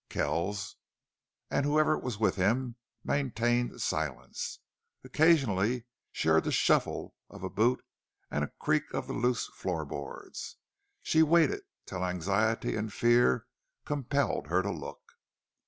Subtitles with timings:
[0.09, 0.77] Kells,
[1.51, 4.57] and whoever was with him, maintained silence.
[5.03, 7.85] Occasionally she heard the shuffle of a boot
[8.31, 10.57] and a creak of the loose floor boards.
[11.03, 13.45] She waited till anxiety and fear
[13.85, 15.03] compelled her to look.